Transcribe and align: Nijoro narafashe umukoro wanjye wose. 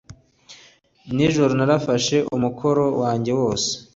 Nijoro 1.15 1.51
narafashe 1.57 2.17
umukoro 2.35 2.83
wanjye 3.01 3.31
wose. 3.39 3.69